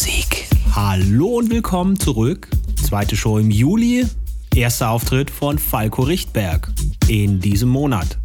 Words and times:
Musik. 0.00 0.48
Hallo 0.74 1.26
und 1.26 1.50
willkommen 1.50 2.00
zurück. 2.00 2.48
Zweite 2.82 3.16
Show 3.16 3.36
im 3.36 3.50
Juli. 3.50 4.06
Erster 4.54 4.88
Auftritt 4.88 5.30
von 5.30 5.58
Falco 5.58 6.00
Richtberg 6.00 6.72
in 7.06 7.38
diesem 7.38 7.68
Monat. 7.68 8.16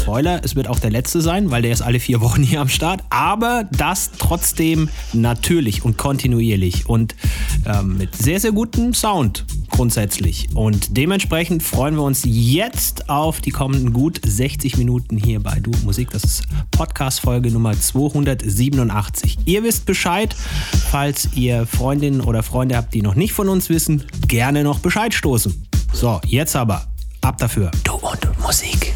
Spoiler, 0.00 0.40
es 0.42 0.56
wird 0.56 0.68
auch 0.68 0.78
der 0.78 0.88
letzte 0.88 1.20
sein, 1.20 1.50
weil 1.50 1.60
der 1.60 1.72
ist 1.72 1.82
alle 1.82 2.00
vier 2.00 2.22
Wochen 2.22 2.42
hier 2.42 2.62
am 2.62 2.70
Start. 2.70 3.02
Aber 3.10 3.68
das 3.70 4.12
trotzdem 4.16 4.88
natürlich 5.12 5.84
und 5.84 5.98
kontinuierlich 5.98 6.88
und 6.88 7.16
ähm, 7.66 7.98
mit 7.98 8.16
sehr, 8.16 8.40
sehr 8.40 8.52
gutem 8.52 8.94
Sound 8.94 9.44
grundsätzlich. 9.72 10.48
Und 10.54 10.96
dementsprechend 10.96 11.62
freuen 11.62 11.96
wir 11.96 12.02
uns 12.02 12.22
jetzt 12.24 13.08
auf 13.08 13.40
die 13.40 13.50
kommenden 13.50 13.92
gut 13.92 14.20
60 14.24 14.76
Minuten 14.76 15.16
hier 15.16 15.40
bei 15.40 15.58
Du 15.58 15.72
Musik. 15.82 16.10
Das 16.10 16.22
ist 16.22 16.44
Podcast-Folge 16.70 17.50
Nummer 17.50 17.78
287. 17.78 19.38
Ihr 19.46 19.64
wisst 19.64 19.86
Bescheid. 19.86 20.36
Falls 20.90 21.30
ihr 21.34 21.66
Freundinnen 21.66 22.20
oder 22.20 22.42
Freunde 22.42 22.76
habt, 22.76 22.94
die 22.94 23.02
noch 23.02 23.16
nicht 23.16 23.32
von 23.32 23.48
uns 23.48 23.68
wissen, 23.68 24.04
gerne 24.28 24.62
noch 24.62 24.78
Bescheid 24.78 25.12
stoßen. 25.12 25.66
So, 25.92 26.20
jetzt 26.26 26.54
aber 26.54 26.86
ab 27.20 27.38
dafür. 27.38 27.70
Du 27.84 27.94
und 27.94 28.40
Musik. 28.40 28.94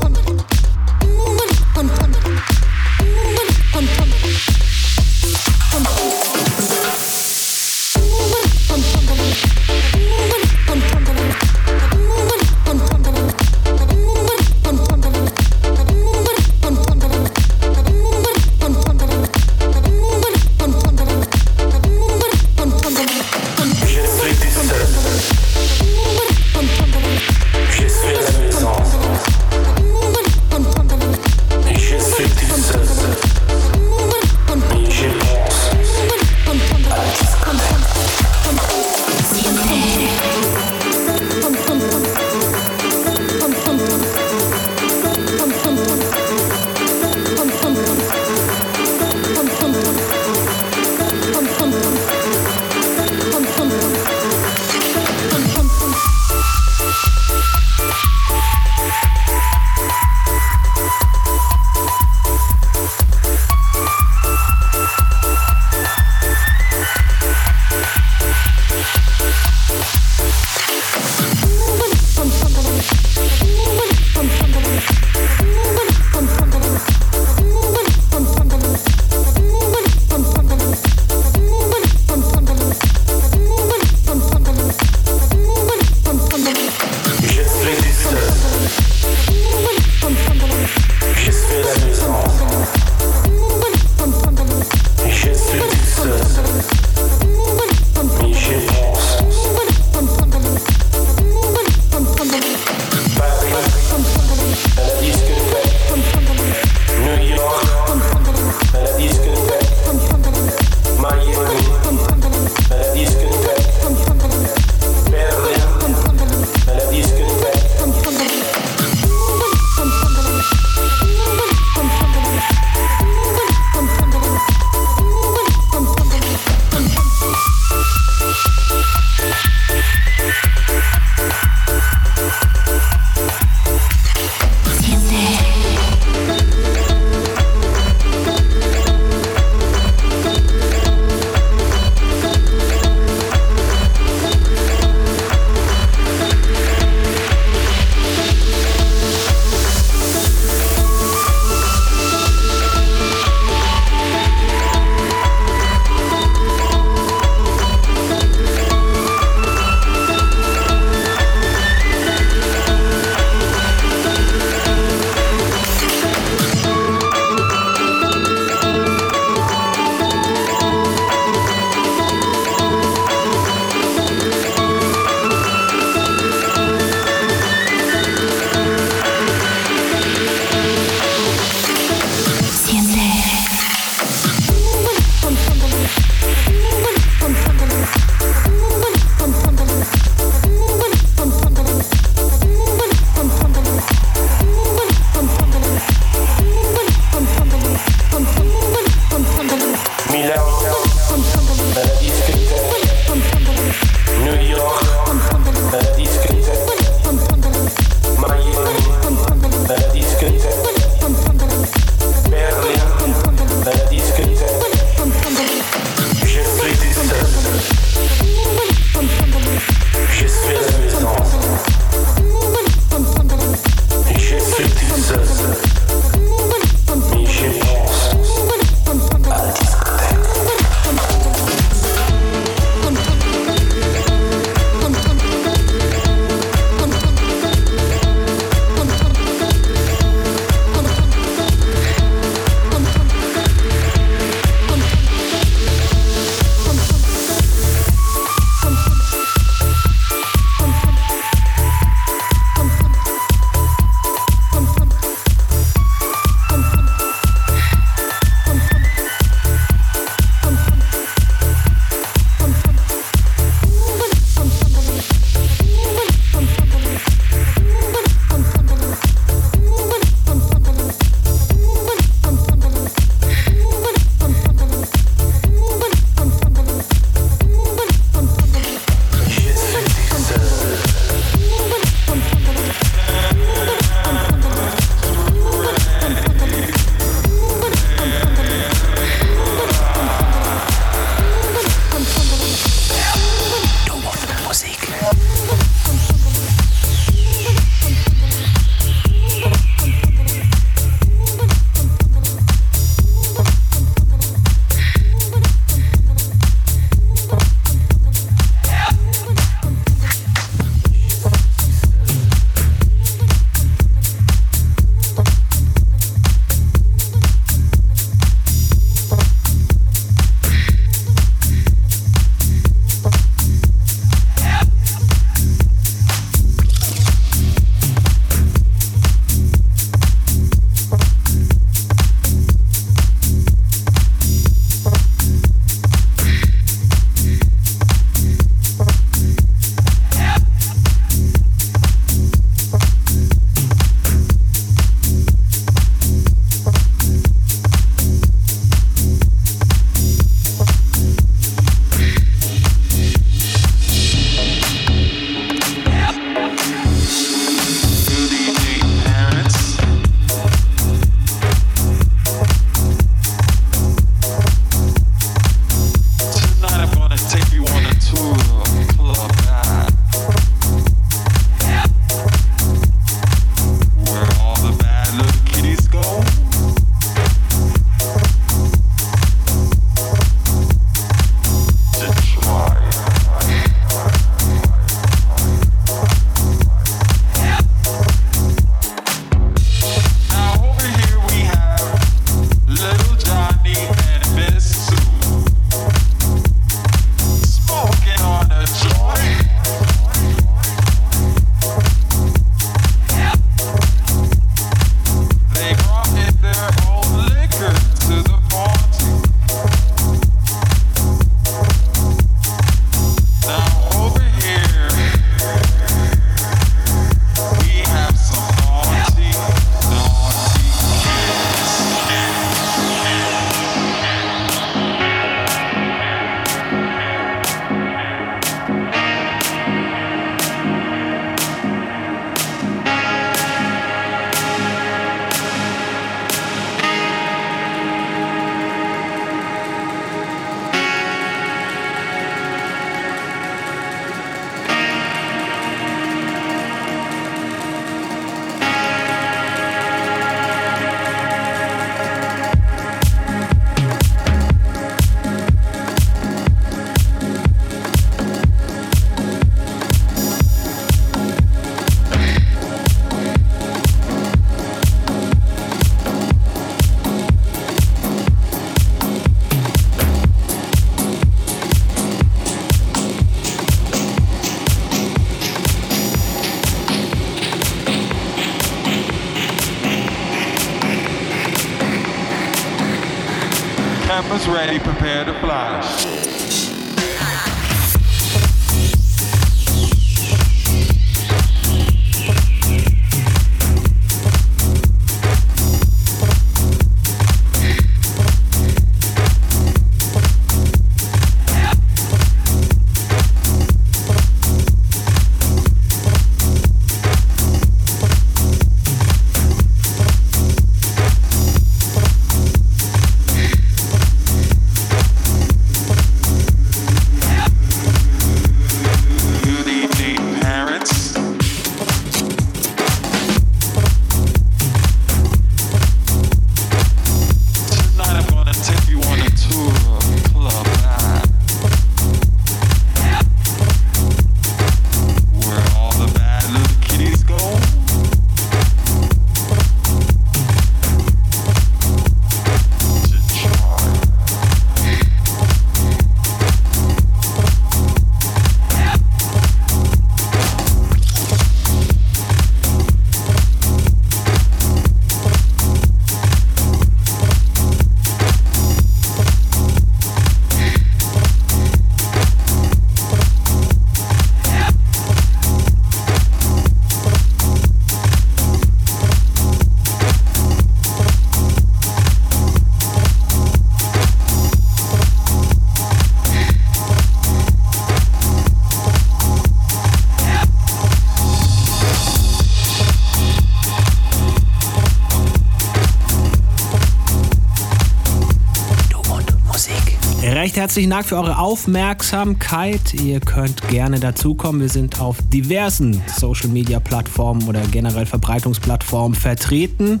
Herzlichen 590.58 590.90
Dank 590.90 591.06
für 591.06 591.16
eure 591.16 591.38
Aufmerksamkeit. 591.38 592.92
Ihr 592.94 593.20
könnt 593.20 593.66
gerne 593.68 594.00
dazukommen. 594.00 594.60
Wir 594.60 594.68
sind 594.68 595.00
auf 595.00 595.18
diversen 595.32 596.02
Social 596.16 596.48
Media 596.48 596.80
Plattformen 596.80 597.44
oder 597.48 597.60
generell 597.70 598.06
Verbreitungsplattformen 598.06 599.14
vertreten. 599.14 600.00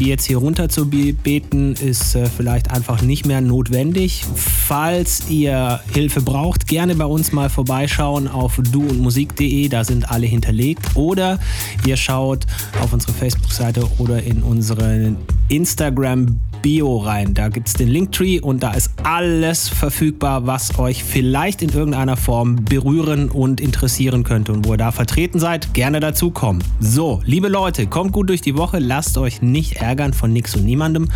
Die 0.00 0.06
jetzt 0.06 0.24
hier 0.24 0.38
runter 0.38 0.68
zu 0.68 0.90
be- 0.90 1.12
beten, 1.12 1.74
ist 1.74 2.16
äh, 2.16 2.26
vielleicht 2.26 2.72
einfach 2.72 3.00
nicht 3.00 3.26
mehr 3.26 3.40
notwendig. 3.40 4.24
Falls 4.34 5.30
ihr 5.30 5.78
Hilfe 5.92 6.20
braucht, 6.20 6.66
gerne 6.66 6.96
bei 6.96 7.06
uns 7.06 7.30
mal 7.30 7.48
vorbeischauen 7.48 8.26
auf 8.26 8.56
duundmusik.de. 8.72 9.68
Da 9.68 9.84
sind 9.84 10.10
alle 10.10 10.26
hinterlegt. 10.26 10.96
Oder 10.96 11.38
ihr 11.86 11.96
schaut 11.96 12.44
auf 12.82 12.92
unsere 12.92 13.12
Facebook-Seite 13.12 13.86
oder 13.98 14.20
in 14.20 14.42
unseren 14.42 15.16
Instagram 15.48 16.40
Bio 16.62 16.98
rein. 16.98 17.34
Da 17.34 17.48
gibt 17.48 17.68
es 17.68 17.74
den 17.74 17.88
Linktree 17.88 18.40
und 18.40 18.62
da 18.62 18.72
ist 18.72 18.90
alles 19.02 19.68
verfügbar, 19.68 20.46
was 20.46 20.78
euch 20.78 21.04
vielleicht 21.04 21.60
in 21.60 21.70
irgendeiner 21.70 22.16
Form 22.16 22.64
berühren 22.64 23.28
und 23.28 23.60
interessieren 23.60 24.24
könnte. 24.24 24.52
Und 24.52 24.66
wo 24.66 24.74
ihr 24.74 24.78
da 24.78 24.92
vertreten 24.92 25.40
seid, 25.40 25.74
gerne 25.74 26.00
dazukommen. 26.00 26.62
So, 26.80 27.20
liebe 27.24 27.48
Leute, 27.48 27.86
kommt 27.86 28.12
gut 28.12 28.28
durch 28.28 28.40
die 28.40 28.56
Woche, 28.56 28.78
lasst 28.78 29.18
euch 29.18 29.42
nicht 29.42 29.76
ärgern 29.76 30.12
von 30.12 30.32
nix 30.32 30.56
und 30.56 30.64
niemandem. 30.64 31.08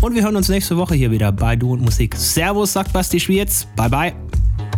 Und 0.00 0.14
wir 0.14 0.22
hören 0.22 0.36
uns 0.36 0.48
nächste 0.48 0.76
Woche 0.76 0.94
hier 0.94 1.10
wieder 1.10 1.32
bei 1.32 1.56
Du 1.56 1.72
und 1.72 1.82
Musik. 1.82 2.14
Servus, 2.16 2.74
sagt 2.74 2.92
Basti 2.92 3.18
Schwierz. 3.18 3.66
Bye 3.76 3.88
bye. 3.88 4.12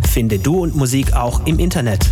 Finde 0.09 0.39
Du 0.39 0.61
und 0.61 0.77
Musik 0.77 1.15
auch 1.15 1.45
im 1.47 1.59
Internet. 1.59 2.11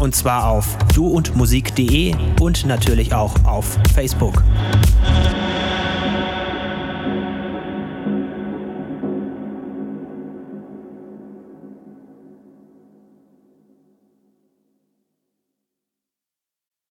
Und 0.00 0.14
zwar 0.14 0.48
auf 0.48 0.76
duundmusik.de 0.94 2.14
und 2.40 2.66
natürlich 2.66 3.14
auch 3.14 3.44
auf 3.44 3.78
Facebook. 3.94 4.42